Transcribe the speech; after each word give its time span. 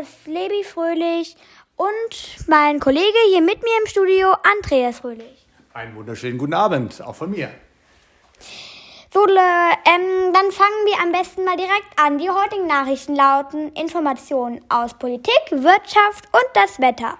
ist 0.00 0.26
Lebi 0.26 0.64
Fröhlich 0.64 1.34
und 1.76 2.46
mein 2.46 2.78
Kollege 2.78 3.16
hier 3.30 3.40
mit 3.40 3.62
mir 3.62 3.72
im 3.80 3.86
Studio, 3.86 4.34
Andreas 4.42 4.98
Fröhlich. 4.98 5.46
Einen 5.72 5.96
wunderschönen 5.96 6.36
guten 6.36 6.52
Abend, 6.52 7.00
auch 7.00 7.14
von 7.14 7.30
mir. 7.30 7.48
So, 9.14 9.24
ähm, 9.24 10.32
dann 10.34 10.52
fangen 10.52 10.84
wir 10.84 11.00
am 11.02 11.12
besten 11.12 11.44
mal 11.44 11.56
direkt 11.56 11.98
an. 11.98 12.18
Die 12.18 12.28
heutigen 12.28 12.66
Nachrichten 12.66 13.16
lauten 13.16 13.72
Informationen 13.72 14.62
aus 14.68 14.92
Politik, 14.92 15.42
Wirtschaft 15.50 16.28
und 16.32 16.46
das 16.52 16.80
Wetter. 16.80 17.16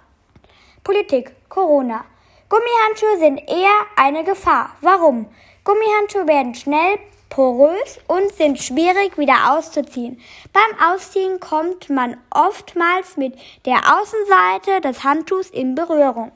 Politik, 0.85 1.35
Corona. 1.49 2.05
Gummihandschuhe 2.51 3.19
sind 3.19 3.39
eher 3.49 3.87
eine 3.97 4.25
Gefahr. 4.25 4.77
Warum? 4.83 5.27
Gummihandschuhe 5.65 6.27
werden 6.27 6.55
schnell 6.55 6.99
porös 7.33 7.99
und 8.09 8.31
sind 8.35 8.59
schwierig 8.59 9.17
wieder 9.17 9.53
auszuziehen. 9.53 10.21
Beim 10.53 10.93
Ausziehen 10.93 11.41
kommt 11.41 11.89
man 11.89 12.19
oftmals 12.31 13.17
mit 13.17 13.35
der 13.65 13.79
Außenseite 13.79 14.83
des 14.83 15.03
Handtuchs 15.03 15.49
in 15.49 15.75
Berührung. 15.75 16.31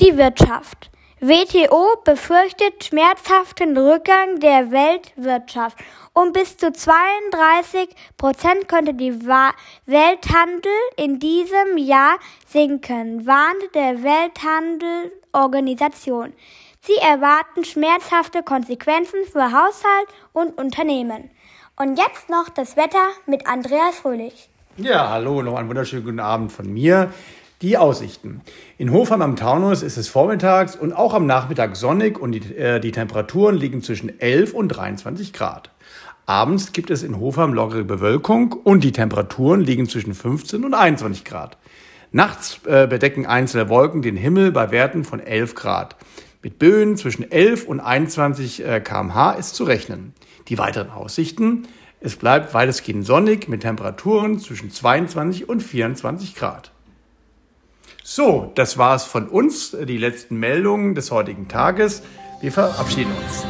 Die 0.00 0.16
Wirtschaft. 0.16 0.90
WTO 1.20 1.96
befürchtet 2.04 2.84
schmerzhaften 2.84 3.76
Rückgang 3.76 4.38
der 4.38 4.70
Weltwirtschaft. 4.70 5.76
Um 6.12 6.30
bis 6.30 6.56
zu 6.56 6.70
32 6.70 7.88
Prozent 8.16 8.68
könnte 8.68 8.94
der 8.94 9.14
Welthandel 9.86 10.70
in 10.96 11.18
diesem 11.18 11.76
Jahr 11.76 12.20
sinken, 12.46 13.26
warnt 13.26 13.74
der 13.74 14.04
Welthandelorganisation. 14.04 16.34
Sie 16.82 16.98
erwarten 16.98 17.64
schmerzhafte 17.64 18.44
Konsequenzen 18.44 19.24
für 19.24 19.50
Haushalt 19.50 20.06
und 20.32 20.56
Unternehmen. 20.56 21.32
Und 21.74 21.98
jetzt 21.98 22.30
noch 22.30 22.48
das 22.48 22.76
Wetter 22.76 23.08
mit 23.26 23.48
Andreas 23.48 23.96
Fröhlich. 23.96 24.50
Ja, 24.76 25.10
hallo, 25.10 25.42
noch 25.42 25.56
einen 25.56 25.68
wunderschönen 25.68 26.04
guten 26.04 26.20
Abend 26.20 26.52
von 26.52 26.72
mir. 26.72 27.12
Die 27.60 27.76
Aussichten. 27.76 28.42
In 28.76 28.92
Hofheim 28.92 29.20
am 29.20 29.34
Taunus 29.34 29.82
ist 29.82 29.96
es 29.96 30.06
vormittags 30.06 30.76
und 30.76 30.92
auch 30.92 31.12
am 31.12 31.26
Nachmittag 31.26 31.74
sonnig 31.74 32.16
und 32.16 32.30
die, 32.30 32.54
äh, 32.54 32.78
die 32.78 32.92
Temperaturen 32.92 33.56
liegen 33.56 33.82
zwischen 33.82 34.20
11 34.20 34.54
und 34.54 34.68
23 34.68 35.32
Grad. 35.32 35.72
Abends 36.24 36.72
gibt 36.72 36.88
es 36.90 37.02
in 37.02 37.18
Hofheim 37.18 37.52
lockere 37.52 37.82
Bewölkung 37.82 38.52
und 38.52 38.84
die 38.84 38.92
Temperaturen 38.92 39.60
liegen 39.60 39.88
zwischen 39.88 40.14
15 40.14 40.64
und 40.64 40.72
21 40.72 41.24
Grad. 41.24 41.58
Nachts 42.12 42.60
äh, 42.64 42.86
bedecken 42.86 43.26
einzelne 43.26 43.68
Wolken 43.68 44.02
den 44.02 44.16
Himmel 44.16 44.52
bei 44.52 44.70
Werten 44.70 45.02
von 45.02 45.18
11 45.18 45.56
Grad. 45.56 45.96
Mit 46.44 46.60
Böen 46.60 46.96
zwischen 46.96 47.28
11 47.28 47.64
und 47.64 47.80
21 47.80 48.64
äh, 48.64 48.80
kmh 48.80 49.32
ist 49.32 49.56
zu 49.56 49.64
rechnen. 49.64 50.12
Die 50.46 50.58
weiteren 50.58 50.90
Aussichten. 50.90 51.66
Es 51.98 52.14
bleibt 52.14 52.54
weitestgehend 52.54 53.04
sonnig 53.04 53.48
mit 53.48 53.62
Temperaturen 53.62 54.38
zwischen 54.38 54.70
22 54.70 55.48
und 55.48 55.60
24 55.60 56.36
Grad. 56.36 56.70
So, 58.18 58.50
das 58.56 58.76
war's 58.78 59.04
von 59.04 59.28
uns, 59.28 59.70
die 59.70 59.96
letzten 59.96 60.40
Meldungen 60.40 60.96
des 60.96 61.12
heutigen 61.12 61.46
Tages. 61.46 62.02
Wir 62.40 62.50
verabschieden 62.50 63.12
uns. 63.12 63.46